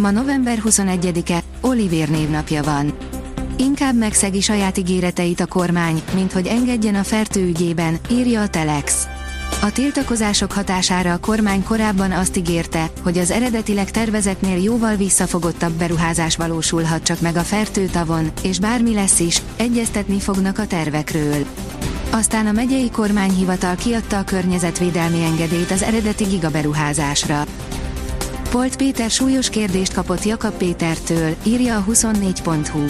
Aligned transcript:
Ma 0.00 0.10
november 0.10 0.62
21-e, 0.64 1.42
Olivér 1.60 2.08
névnapja 2.08 2.62
van. 2.62 2.96
Inkább 3.56 3.96
megszegi 3.96 4.40
saját 4.40 4.78
ígéreteit 4.78 5.40
a 5.40 5.46
kormány, 5.46 6.02
mint 6.14 6.32
hogy 6.32 6.46
engedjen 6.46 6.94
a 6.94 7.02
fertő 7.02 7.46
ügyében, 7.46 7.98
írja 8.10 8.40
a 8.40 8.48
Telex. 8.48 9.06
A 9.62 9.72
tiltakozások 9.72 10.52
hatására 10.52 11.12
a 11.12 11.18
kormány 11.18 11.64
korábban 11.64 12.12
azt 12.12 12.36
ígérte, 12.36 12.90
hogy 13.02 13.18
az 13.18 13.30
eredetileg 13.30 13.90
tervezetnél 13.90 14.62
jóval 14.62 14.96
visszafogottabb 14.96 15.72
beruházás 15.72 16.36
valósulhat 16.36 17.02
csak 17.02 17.20
meg 17.20 17.36
a 17.36 17.42
fertőtavon, 17.42 18.30
és 18.42 18.58
bármi 18.58 18.94
lesz 18.94 19.20
is, 19.20 19.42
egyeztetni 19.56 20.20
fognak 20.20 20.58
a 20.58 20.66
tervekről. 20.66 21.46
Aztán 22.10 22.46
a 22.46 22.52
megyei 22.52 22.90
kormányhivatal 22.90 23.74
kiadta 23.74 24.18
a 24.18 24.24
környezetvédelmi 24.24 25.22
engedélyt 25.22 25.70
az 25.70 25.82
eredeti 25.82 26.24
gigaberuházásra. 26.24 27.44
Polt 28.50 28.76
Péter 28.76 29.10
súlyos 29.10 29.50
kérdést 29.50 29.92
kapott 29.92 30.24
Jakab 30.24 30.52
Pétertől, 30.52 31.34
írja 31.42 31.76
a 31.76 31.84
24.hu. 31.90 32.84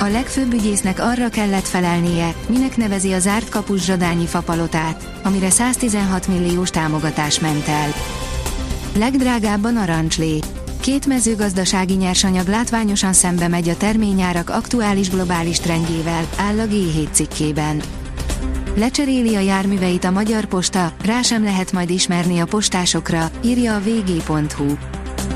A 0.00 0.10
legfőbb 0.10 0.52
ügyésznek 0.52 1.00
arra 1.00 1.28
kellett 1.28 1.66
felelnie, 1.66 2.34
minek 2.48 2.76
nevezi 2.76 3.12
a 3.12 3.18
zárt 3.18 3.48
kapus 3.48 3.84
zsadányi 3.84 4.26
fapalotát, 4.26 5.20
amire 5.22 5.50
116 5.50 6.26
milliós 6.26 6.70
támogatás 6.70 7.40
ment 7.40 7.68
el. 7.68 7.88
Legdrágább 8.98 9.64
a 9.64 9.70
narancslé. 9.70 10.38
Két 10.80 11.06
mezőgazdasági 11.06 11.94
nyersanyag 11.94 12.46
látványosan 12.46 13.12
szembe 13.12 13.48
megy 13.48 13.68
a 13.68 13.76
terményárak 13.76 14.50
aktuális 14.50 15.10
globális 15.10 15.58
trendjével, 15.58 16.28
áll 16.36 16.58
a 16.58 16.66
G7 16.66 17.10
cikkében. 17.12 17.82
Lecseréli 18.76 19.34
a 19.34 19.40
járműveit 19.40 20.04
a 20.04 20.10
Magyar 20.10 20.44
Posta, 20.44 20.92
rá 21.04 21.22
sem 21.22 21.44
lehet 21.44 21.72
majd 21.72 21.90
ismerni 21.90 22.38
a 22.38 22.44
postásokra, 22.44 23.30
írja 23.44 23.74
a 23.74 23.80
vg.hu. 23.80 24.66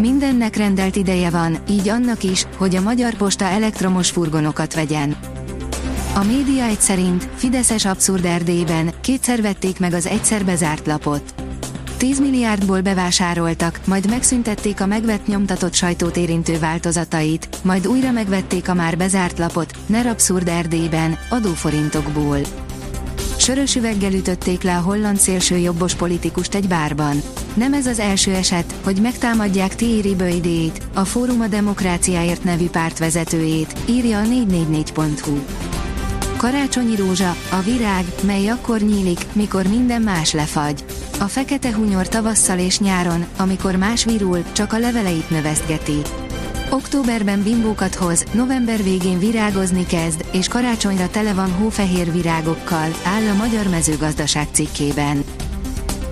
Mindennek 0.00 0.56
rendelt 0.56 0.96
ideje 0.96 1.30
van, 1.30 1.58
így 1.68 1.88
annak 1.88 2.22
is, 2.22 2.46
hogy 2.56 2.76
a 2.76 2.80
Magyar 2.80 3.14
Posta 3.14 3.44
elektromos 3.44 4.10
furgonokat 4.10 4.74
vegyen. 4.74 5.16
A 6.14 6.24
média 6.24 6.64
egy 6.64 6.80
szerint 6.80 7.28
Fideszes 7.34 7.84
abszurd 7.84 8.24
Erdélyben 8.24 8.90
kétszer 9.00 9.42
vették 9.42 9.78
meg 9.78 9.92
az 9.92 10.06
egyszer 10.06 10.44
bezárt 10.44 10.86
lapot. 10.86 11.34
10 11.96 12.20
milliárdból 12.20 12.80
bevásároltak, 12.80 13.80
majd 13.84 14.08
megszüntették 14.08 14.80
a 14.80 14.86
megvett 14.86 15.26
nyomtatott 15.26 15.74
sajtót 15.74 16.16
érintő 16.16 16.58
változatait, 16.58 17.48
majd 17.62 17.86
újra 17.86 18.10
megvették 18.10 18.68
a 18.68 18.74
már 18.74 18.96
bezárt 18.96 19.38
lapot, 19.38 19.72
NER 19.86 20.06
abszurd 20.06 20.48
Erdélyben, 20.48 21.18
adóforintokból. 21.30 22.38
Sörös 23.42 23.74
üveggel 23.76 24.12
ütötték 24.12 24.62
le 24.62 24.76
a 24.76 24.80
holland 24.80 25.16
szélső 25.16 25.56
jobbos 25.56 25.94
politikust 25.94 26.54
egy 26.54 26.68
bárban. 26.68 27.22
Nem 27.54 27.72
ez 27.74 27.86
az 27.86 27.98
első 27.98 28.34
eset, 28.34 28.74
hogy 28.84 29.00
megtámadják 29.00 29.74
Thierry 29.74 30.14
Böjdét, 30.14 30.82
a 30.94 31.04
Fórum 31.04 31.40
a 31.40 31.46
Demokráciáért 31.46 32.44
nevű 32.44 32.68
párt 32.68 32.98
vezetőjét, 32.98 33.74
írja 33.88 34.18
a 34.18 34.22
444.hu. 34.22 35.38
Karácsonyi 36.36 36.96
rózsa, 36.96 37.36
a 37.50 37.60
virág, 37.64 38.04
mely 38.22 38.48
akkor 38.48 38.80
nyílik, 38.80 39.26
mikor 39.32 39.66
minden 39.66 40.02
más 40.02 40.32
lefagy. 40.32 40.84
A 41.20 41.24
fekete 41.24 41.74
hunyor 41.74 42.08
tavasszal 42.08 42.58
és 42.58 42.78
nyáron, 42.78 43.24
amikor 43.36 43.76
más 43.76 44.04
virul, 44.04 44.42
csak 44.52 44.72
a 44.72 44.78
leveleit 44.78 45.30
növesztgeti. 45.30 46.02
Októberben 46.72 47.42
bimbókat 47.42 47.94
hoz, 47.94 48.24
november 48.32 48.82
végén 48.82 49.18
virágozni 49.18 49.86
kezd, 49.86 50.24
és 50.32 50.48
karácsonyra 50.48 51.08
tele 51.08 51.34
van 51.34 51.52
hófehér 51.52 52.12
virágokkal, 52.12 52.88
áll 53.04 53.28
a 53.32 53.34
Magyar 53.34 53.68
Mezőgazdaság 53.68 54.48
cikkében. 54.52 55.24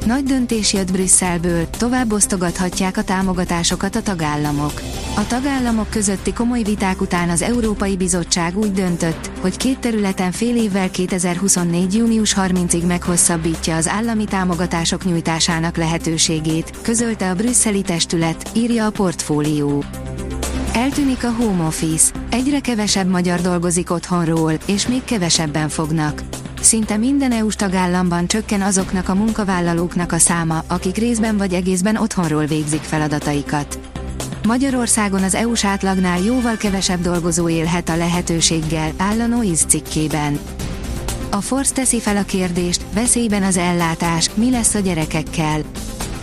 Nagy 0.07 0.25
döntés 0.25 0.73
jött 0.73 0.93
Brüsszelből, 0.93 1.71
tovább 1.71 2.13
osztogathatják 2.13 2.97
a 2.97 3.05
támogatásokat 3.05 3.97
a 3.97 4.03
tagállamok. 4.03 4.83
A 5.17 5.27
tagállamok 5.27 5.91
közötti 5.91 6.33
komoly 6.33 6.63
viták 6.63 7.01
után 7.01 7.29
az 7.29 7.43
Európai 7.43 7.97
Bizottság 7.97 8.59
úgy 8.59 8.73
döntött, 8.73 9.31
hogy 9.41 9.57
két 9.57 9.79
területen 9.79 10.33
fél 10.33 10.57
évvel 10.57 10.91
2024. 10.91 11.95
június 11.95 12.35
30-ig 12.39 12.87
meghosszabbítja 12.87 13.77
az 13.77 13.89
állami 13.89 14.25
támogatások 14.25 15.05
nyújtásának 15.05 15.77
lehetőségét, 15.77 16.71
közölte 16.83 17.31
a 17.31 17.35
brüsszeli 17.35 17.83
testület, 17.83 18.51
írja 18.55 18.87
a 18.87 18.91
portfólió. 18.91 19.85
Eltűnik 20.73 21.25
a 21.25 21.31
home 21.31 21.65
office, 21.65 22.13
egyre 22.31 22.61
kevesebb 22.61 23.09
magyar 23.09 23.41
dolgozik 23.41 23.91
otthonról, 23.91 24.53
és 24.67 24.89
még 24.89 25.05
kevesebben 25.05 25.69
fognak. 25.69 26.23
Szinte 26.61 26.97
minden 26.97 27.33
EU-s 27.33 27.55
tagállamban 27.55 28.27
csökken 28.27 28.63
azoknak 28.63 29.09
a 29.09 29.15
munkavállalóknak 29.15 30.13
a 30.13 30.19
száma, 30.19 30.65
akik 30.67 30.97
részben 30.97 31.37
vagy 31.37 31.53
egészben 31.53 31.97
otthonról 31.97 32.45
végzik 32.45 32.83
feladataikat. 32.83 33.79
Magyarországon 34.47 35.23
az 35.23 35.35
EU-s 35.35 35.65
átlagnál 35.65 36.21
jóval 36.21 36.57
kevesebb 36.57 37.01
dolgozó 37.01 37.49
élhet 37.49 37.89
a 37.89 37.97
lehetőséggel, 37.97 38.93
áll 38.97 39.21
a 39.21 39.27
Noise 39.27 39.65
cikkében. 39.65 40.39
A 41.31 41.41
Force 41.41 41.75
teszi 41.75 42.01
fel 42.01 42.17
a 42.17 42.25
kérdést, 42.25 42.85
veszélyben 42.93 43.43
az 43.43 43.57
ellátás, 43.57 44.31
mi 44.35 44.51
lesz 44.51 44.75
a 44.75 44.79
gyerekekkel. 44.79 45.61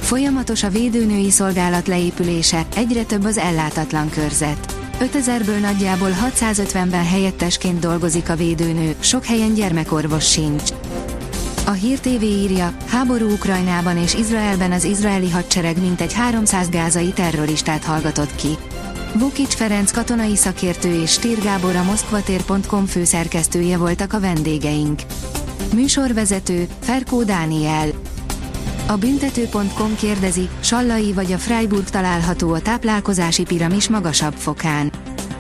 Folyamatos 0.08 0.64
a 0.64 0.70
védőnői 0.70 1.30
szolgálat 1.30 1.88
leépülése, 1.88 2.66
egyre 2.76 3.04
több 3.04 3.26
az 3.26 3.38
ellátatlan 3.38 4.10
körzet. 4.10 4.76
5000-ből 5.00 5.60
nagyjából 5.62 6.10
650-ben 6.40 7.06
helyettesként 7.06 7.80
dolgozik 7.80 8.30
a 8.30 8.36
védőnő, 8.36 8.96
sok 9.00 9.26
helyen 9.26 9.54
gyermekorvos 9.54 10.32
sincs. 10.32 10.72
A 11.66 11.72
Hír 11.72 12.00
TV 12.00 12.24
írja, 12.24 12.78
háború 12.86 13.32
Ukrajnában 13.32 13.98
és 13.98 14.14
Izraelben 14.14 14.72
az 14.72 14.84
izraeli 14.84 15.30
hadsereg 15.30 15.82
mintegy 15.82 16.14
300 16.14 16.70
gázai 16.70 17.12
terroristát 17.12 17.84
hallgatott 17.84 18.36
ki. 18.36 18.58
Vukic 19.14 19.56
Ferenc 19.56 19.92
katonai 19.92 20.36
szakértő 20.36 21.02
és 21.02 21.12
Stír 21.12 21.40
Gábor 21.40 21.76
a 21.76 21.84
moszkvatér.com 21.84 22.86
főszerkesztője 22.86 23.78
voltak 23.78 24.14
a 24.14 24.20
vendégeink. 24.20 25.02
Műsorvezető, 25.74 26.68
Ferkó 26.80 27.24
Dániel. 27.24 27.88
A 28.90 28.96
büntető.com 28.96 29.96
kérdezi, 29.96 30.50
Sallai 30.60 31.14
vagy 31.14 31.32
a 31.32 31.38
Freiburg 31.38 31.90
található 31.90 32.54
a 32.54 32.62
táplálkozási 32.62 33.44
piramis 33.44 33.90
magasabb 33.90 34.34
fokán. 34.34 34.92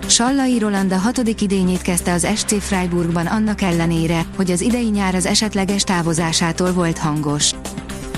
Sallai 0.08 0.60
Roland 0.60 0.92
a 0.92 0.98
hatodik 0.98 1.42
idényét 1.42 1.82
kezdte 1.82 2.14
az 2.14 2.28
SC 2.36 2.62
Freiburgban 2.64 3.26
annak 3.26 3.62
ellenére, 3.62 4.26
hogy 4.36 4.52
az 4.52 4.62
idei 4.62 4.90
nyár 4.90 5.16
az 5.16 5.26
esetleges 5.26 5.84
távozásától 5.84 6.72
volt 6.72 6.98
hangos. 6.98 7.52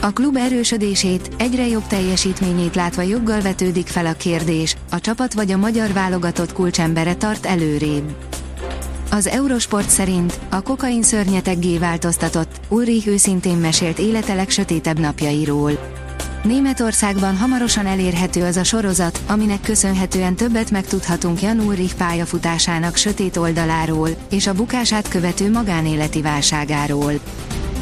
A 0.01 0.13
klub 0.13 0.35
erősödését, 0.35 1.29
egyre 1.37 1.67
jobb 1.67 1.87
teljesítményét 1.87 2.75
látva 2.75 3.01
joggal 3.01 3.41
vetődik 3.41 3.87
fel 3.87 4.05
a 4.05 4.13
kérdés, 4.13 4.75
a 4.91 4.99
csapat 4.99 5.33
vagy 5.33 5.51
a 5.51 5.57
magyar 5.57 5.93
válogatott 5.93 6.53
kulcsembere 6.53 7.15
tart 7.15 7.45
előrébb. 7.45 8.15
Az 9.11 9.27
Eurosport 9.27 9.89
szerint 9.89 10.39
a 10.49 10.61
kokain 10.61 11.03
szörnyeteggé 11.03 11.77
változtatott, 11.77 12.59
Ulrich 12.67 13.07
őszintén 13.07 13.57
mesélt 13.57 13.99
élete 13.99 14.33
legsötétebb 14.33 14.99
napjairól. 14.99 15.71
Németországban 16.43 17.37
hamarosan 17.37 17.85
elérhető 17.85 18.43
az 18.43 18.57
a 18.57 18.63
sorozat, 18.63 19.19
aminek 19.27 19.61
köszönhetően 19.61 20.35
többet 20.35 20.71
megtudhatunk 20.71 21.41
Jan 21.41 21.59
Ulrich 21.59 21.95
pályafutásának 21.95 22.95
sötét 22.95 23.37
oldaláról, 23.37 24.09
és 24.29 24.47
a 24.47 24.53
bukását 24.53 25.07
követő 25.07 25.51
magánéleti 25.51 26.21
válságáról. 26.21 27.13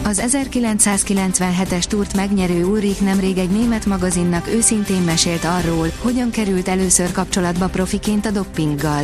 Az 0.03 0.23
1997-es 0.27 1.83
túrt 1.83 2.15
megnyerő 2.15 2.65
Ulrich 2.65 3.01
nemrég 3.01 3.37
egy 3.37 3.49
német 3.49 3.85
magazinnak 3.85 4.47
őszintén 4.47 5.01
mesélt 5.01 5.43
arról, 5.43 5.87
hogyan 6.01 6.29
került 6.29 6.67
először 6.67 7.11
kapcsolatba 7.11 7.67
profiként 7.67 8.25
a 8.25 8.31
doppinggal. 8.31 9.03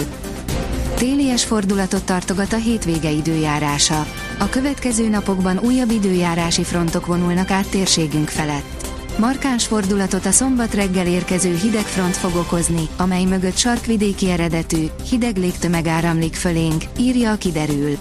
Télies 0.95 1.43
fordulatot 1.43 2.03
tartogat 2.03 2.53
a 2.53 2.57
hétvége 2.57 3.09
időjárása. 3.09 4.05
A 4.39 4.49
következő 4.49 5.09
napokban 5.09 5.59
újabb 5.59 5.91
időjárási 5.91 6.63
frontok 6.63 7.05
vonulnak 7.05 7.51
át 7.51 7.69
térségünk 7.69 8.29
felett. 8.29 8.91
Markáns 9.17 9.65
fordulatot 9.65 10.25
a 10.25 10.31
szombat 10.31 10.73
reggel 10.73 11.07
érkező 11.07 11.55
hideg 11.55 11.83
front 11.83 12.15
fog 12.15 12.35
okozni, 12.35 12.87
amely 12.97 13.23
mögött 13.23 13.57
sarkvidéki 13.57 14.29
eredetű, 14.29 14.85
hideg 15.09 15.37
légtömeg 15.37 15.87
áramlik 15.87 16.33
fölénk, 16.33 16.83
írja 16.99 17.31
a 17.31 17.37
kiderül. 17.37 17.97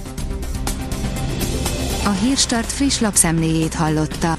A 2.05 2.11
Hírstart 2.11 2.73
friss 2.73 3.01
lapszemléjét 3.01 3.75
hallotta. 3.75 4.39